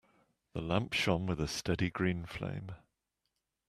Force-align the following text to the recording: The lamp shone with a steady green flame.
The 0.53 0.63
lamp 0.63 0.93
shone 0.93 1.27
with 1.27 1.39
a 1.39 1.47
steady 1.47 1.91
green 1.91 2.25
flame. 2.25 2.71